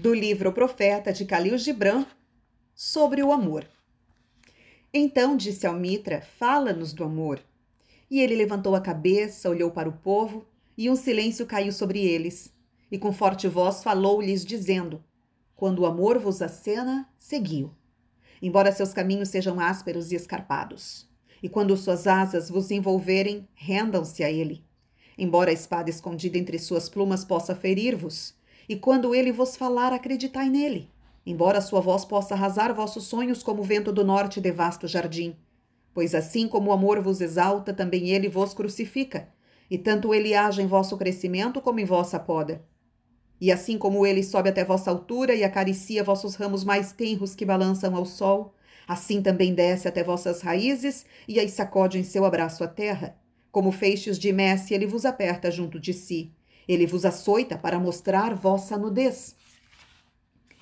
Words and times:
do 0.00 0.14
livro 0.14 0.50
Profeta 0.50 1.12
de 1.12 1.26
Khalil 1.26 1.58
Gibran 1.58 2.06
sobre 2.74 3.22
o 3.22 3.30
amor. 3.30 3.68
Então 4.94 5.36
disse 5.36 5.66
ao 5.66 5.74
Mitra: 5.74 6.22
Fala-nos 6.38 6.94
do 6.94 7.04
amor. 7.04 7.38
E 8.10 8.18
ele 8.18 8.34
levantou 8.34 8.74
a 8.74 8.80
cabeça, 8.80 9.50
olhou 9.50 9.70
para 9.70 9.90
o 9.90 9.92
povo, 9.92 10.46
e 10.76 10.88
um 10.88 10.96
silêncio 10.96 11.44
caiu 11.44 11.70
sobre 11.70 12.00
eles. 12.02 12.50
E 12.90 12.96
com 12.96 13.12
forte 13.12 13.46
voz 13.46 13.82
falou-lhes, 13.82 14.42
dizendo: 14.42 15.04
Quando 15.54 15.80
o 15.80 15.86
amor 15.86 16.18
vos 16.18 16.40
acena, 16.40 17.06
seguiu. 17.18 17.70
Embora 18.40 18.72
seus 18.72 18.94
caminhos 18.94 19.28
sejam 19.28 19.60
ásperos 19.60 20.12
e 20.12 20.16
escarpados. 20.16 21.06
E 21.42 21.48
quando 21.48 21.76
suas 21.76 22.06
asas 22.06 22.48
vos 22.48 22.70
envolverem, 22.70 23.46
rendam-se 23.52 24.24
a 24.24 24.30
ele. 24.30 24.64
Embora 25.18 25.50
a 25.50 25.54
espada 25.54 25.90
escondida 25.90 26.38
entre 26.38 26.58
suas 26.58 26.88
plumas 26.88 27.22
possa 27.22 27.54
ferir-vos, 27.54 28.39
e 28.70 28.76
quando 28.76 29.16
ele 29.16 29.32
vos 29.32 29.56
falar, 29.56 29.92
acreditai 29.92 30.48
nele. 30.48 30.88
Embora 31.26 31.60
sua 31.60 31.80
voz 31.80 32.04
possa 32.04 32.34
arrasar 32.34 32.72
vossos 32.72 33.02
sonhos 33.02 33.42
como 33.42 33.62
o 33.62 33.64
vento 33.64 33.90
do 33.90 34.04
norte 34.04 34.40
de 34.40 34.52
vasto 34.52 34.86
jardim. 34.86 35.34
Pois 35.92 36.14
assim 36.14 36.46
como 36.46 36.70
o 36.70 36.72
amor 36.72 37.02
vos 37.02 37.20
exalta, 37.20 37.74
também 37.74 38.10
ele 38.10 38.28
vos 38.28 38.54
crucifica, 38.54 39.28
e 39.68 39.76
tanto 39.76 40.14
ele 40.14 40.36
age 40.36 40.62
em 40.62 40.68
vosso 40.68 40.96
crescimento 40.96 41.60
como 41.60 41.80
em 41.80 41.84
vossa 41.84 42.16
poda. 42.20 42.64
E 43.40 43.50
assim 43.50 43.76
como 43.76 44.06
ele 44.06 44.22
sobe 44.22 44.50
até 44.50 44.64
vossa 44.64 44.88
altura 44.88 45.34
e 45.34 45.42
acaricia 45.42 46.04
vossos 46.04 46.36
ramos 46.36 46.62
mais 46.62 46.92
tenros 46.92 47.34
que 47.34 47.44
balançam 47.44 47.96
ao 47.96 48.06
sol, 48.06 48.54
assim 48.86 49.20
também 49.20 49.52
desce 49.52 49.88
até 49.88 50.04
vossas 50.04 50.42
raízes 50.42 51.04
e 51.26 51.40
as 51.40 51.50
sacode 51.50 51.98
em 51.98 52.04
seu 52.04 52.24
abraço 52.24 52.62
à 52.62 52.68
terra. 52.68 53.16
Como 53.50 53.72
feixes 53.72 54.16
de 54.16 54.32
messe, 54.32 54.72
ele 54.74 54.86
vos 54.86 55.04
aperta 55.04 55.50
junto 55.50 55.80
de 55.80 55.92
si. 55.92 56.32
Ele 56.70 56.86
vos 56.86 57.04
açoita 57.04 57.58
para 57.58 57.80
mostrar 57.80 58.32
vossa 58.32 58.78
nudez. 58.78 59.34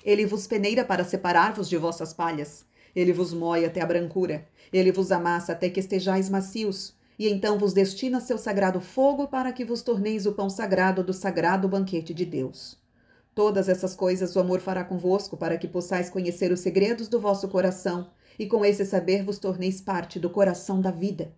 Ele 0.03 0.25
vos 0.25 0.47
peneira 0.47 0.83
para 0.83 1.03
separar-vos 1.03 1.69
de 1.69 1.77
vossas 1.77 2.15
palhas. 2.15 2.65
Ele 2.95 3.13
vos 3.13 3.31
moe 3.31 3.63
até 3.63 3.79
a 3.79 3.85
brancura. 3.85 4.47
Ele 4.73 4.91
vos 4.91 5.11
amassa 5.11 5.51
até 5.51 5.69
que 5.69 5.79
estejais 5.79 6.27
macios. 6.27 6.95
E 7.19 7.29
então 7.29 7.59
vos 7.59 7.73
destina 7.73 8.19
seu 8.19 8.39
sagrado 8.39 8.81
fogo 8.81 9.27
para 9.27 9.53
que 9.53 9.63
vos 9.63 9.83
torneis 9.83 10.25
o 10.25 10.31
pão 10.31 10.49
sagrado 10.49 11.03
do 11.03 11.13
sagrado 11.13 11.69
banquete 11.69 12.11
de 12.11 12.25
Deus. 12.25 12.75
Todas 13.35 13.69
essas 13.69 13.93
coisas 13.93 14.35
o 14.35 14.39
amor 14.39 14.61
fará 14.61 14.83
convosco 14.83 15.37
para 15.37 15.59
que 15.59 15.67
possais 15.67 16.09
conhecer 16.09 16.51
os 16.51 16.61
segredos 16.61 17.07
do 17.07 17.19
vosso 17.19 17.47
coração 17.47 18.09
e 18.39 18.47
com 18.47 18.65
esse 18.65 18.83
saber 18.83 19.23
vos 19.23 19.37
torneis 19.37 19.79
parte 19.79 20.19
do 20.19 20.31
coração 20.31 20.81
da 20.81 20.89
vida. 20.89 21.31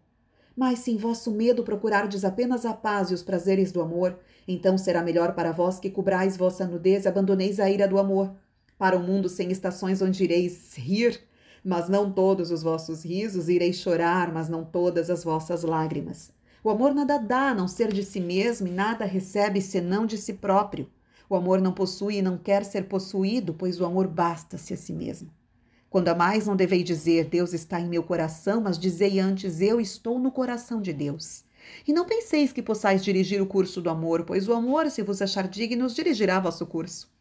Mas 0.62 0.78
se 0.78 0.92
em 0.92 0.96
vosso 0.96 1.32
medo 1.32 1.64
procurardes 1.64 2.24
apenas 2.24 2.68
a 2.68 2.74
paz 2.76 3.10
e 3.10 3.16
os 3.16 3.24
prazeres 3.24 3.72
do 3.72 3.82
amor, 3.82 4.20
então 4.48 4.78
será 4.78 5.02
melhor 5.02 5.34
para 5.34 5.52
vós 5.52 5.80
que 5.80 5.90
cobrais 5.90 6.38
vossa 6.38 6.68
nudez 6.68 7.04
e 7.04 7.08
abandoneis 7.08 7.60
a 7.60 7.68
ira 7.68 7.88
do 7.88 7.98
amor, 7.98 8.36
para 8.78 8.96
um 8.96 9.02
mundo 9.02 9.28
sem 9.28 9.50
estações 9.50 10.04
onde 10.04 10.24
ireis 10.24 10.76
rir, 10.76 11.20
mas 11.66 11.90
não 11.90 12.12
todos 12.12 12.52
os 12.52 12.62
vossos 12.62 13.04
risos, 13.04 13.50
ireis 13.50 13.78
chorar, 13.78 14.32
mas 14.32 14.50
não 14.50 14.64
todas 14.64 15.10
as 15.10 15.24
vossas 15.24 15.64
lágrimas. 15.64 16.32
O 16.64 16.70
amor 16.70 16.94
nada 16.94 17.18
dá 17.18 17.50
a 17.50 17.56
não 17.56 17.68
ser 17.68 17.92
de 17.92 18.04
si 18.04 18.20
mesmo 18.20 18.68
e 18.68 18.72
nada 18.72 19.04
recebe 19.04 19.62
senão 19.62 20.06
de 20.06 20.16
si 20.16 20.34
próprio. 20.34 20.88
O 21.28 21.36
amor 21.36 21.60
não 21.60 21.74
possui 21.74 22.18
e 22.18 22.22
não 22.22 22.38
quer 22.38 22.66
ser 22.66 22.84
possuído, 22.84 23.56
pois 23.56 23.82
o 23.82 23.86
amor 23.86 24.08
basta-se 24.08 24.76
a 24.76 24.78
si 24.78 24.94
mesmo. 24.94 25.32
Quando 25.92 26.08
a 26.08 26.16
mais 26.16 26.48
não 26.48 26.56
devei 26.56 26.84
dizer 26.84 27.26
Deus 27.26 27.52
está 27.52 27.78
em 27.78 27.86
meu 27.86 28.02
coração, 28.02 28.62
mas 28.62 28.80
dizei 28.80 29.20
antes 29.20 29.60
eu 29.60 29.82
estou 29.82 30.18
no 30.18 30.32
coração 30.32 30.82
de 30.82 30.94
Deus. 30.94 31.44
E 31.86 31.92
não 31.92 32.06
penseis 32.06 32.54
que 32.54 32.62
possais 32.62 33.04
dirigir 33.04 33.42
o 33.42 33.46
curso 33.46 33.82
do 33.82 33.90
amor, 33.90 34.24
pois 34.24 34.48
o 34.48 34.54
amor, 34.54 34.90
se 34.90 35.04
vos 35.04 35.22
achar 35.22 35.50
dignos, 35.50 35.94
dirigirá 35.94 36.40
vosso 36.40 36.66
curso. 36.66 37.12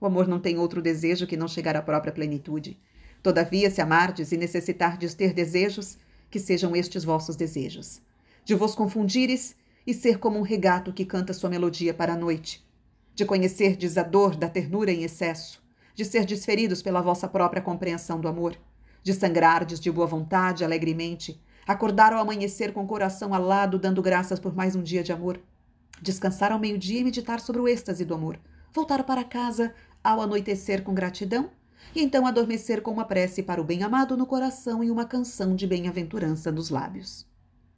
O 0.00 0.06
amor 0.06 0.28
não 0.28 0.38
tem 0.38 0.58
outro 0.58 0.80
desejo 0.80 1.26
que 1.26 1.36
não 1.36 1.48
chegar 1.48 1.74
à 1.74 1.82
própria 1.82 2.12
plenitude. 2.12 2.78
Todavia, 3.20 3.68
se 3.68 3.80
amardes 3.80 4.30
e 4.30 4.36
necessitardes 4.36 5.12
ter 5.12 5.34
desejos, 5.34 5.98
que 6.30 6.38
sejam 6.38 6.76
estes 6.76 7.02
vossos 7.02 7.34
desejos. 7.34 8.00
De 8.44 8.54
vos 8.54 8.76
confundires 8.76 9.56
e 9.84 9.92
ser 9.92 10.20
como 10.20 10.38
um 10.38 10.42
regato 10.42 10.92
que 10.92 11.04
canta 11.04 11.34
sua 11.34 11.50
melodia 11.50 11.92
para 11.92 12.12
a 12.12 12.16
noite. 12.16 12.64
De 13.12 13.24
conhecerdes 13.24 13.98
a 13.98 14.04
dor 14.04 14.36
da 14.36 14.48
ternura 14.48 14.92
em 14.92 15.02
excesso 15.02 15.60
de 16.00 16.06
ser 16.06 16.24
desferidos 16.24 16.80
pela 16.80 17.02
vossa 17.02 17.28
própria 17.28 17.60
compreensão 17.60 18.18
do 18.18 18.26
amor, 18.26 18.56
de 19.02 19.12
sangrardes 19.12 19.78
de 19.78 19.92
boa 19.92 20.06
vontade 20.06 20.64
alegremente, 20.64 21.38
acordar 21.66 22.14
ao 22.14 22.20
amanhecer 22.20 22.72
com 22.72 22.82
o 22.82 22.86
coração 22.86 23.34
alado, 23.34 23.78
dando 23.78 24.00
graças 24.00 24.40
por 24.40 24.54
mais 24.54 24.74
um 24.74 24.82
dia 24.82 25.02
de 25.02 25.12
amor, 25.12 25.38
descansar 26.00 26.52
ao 26.52 26.58
meio-dia 26.58 27.00
e 27.00 27.04
meditar 27.04 27.38
sobre 27.38 27.60
o 27.60 27.68
êxtase 27.68 28.02
do 28.02 28.14
amor, 28.14 28.40
voltar 28.72 29.04
para 29.04 29.22
casa 29.22 29.74
ao 30.02 30.22
anoitecer 30.22 30.82
com 30.82 30.94
gratidão 30.94 31.50
e 31.94 32.02
então 32.02 32.26
adormecer 32.26 32.80
com 32.80 32.92
uma 32.92 33.04
prece 33.04 33.42
para 33.42 33.60
o 33.60 33.64
bem-amado 33.64 34.16
no 34.16 34.24
coração 34.24 34.82
e 34.82 34.90
uma 34.90 35.04
canção 35.04 35.54
de 35.54 35.66
bem-aventurança 35.66 36.50
nos 36.50 36.70
lábios. 36.70 37.29